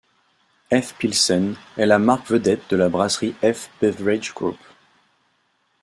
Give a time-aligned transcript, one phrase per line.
[0.71, 4.57] Efes Pilsen est la marque vedette de la brasserie Efes Beverage Group.